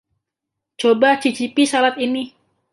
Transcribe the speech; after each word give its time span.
Coba 0.81 1.09
cicipi 1.21 1.63
salad 1.71 1.95
ini. 2.07 2.23